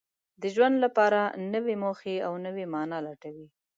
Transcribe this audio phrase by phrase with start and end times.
[0.41, 1.19] د ژوند لپاره
[1.53, 3.47] نوې موخه او نوې مانا لټوي.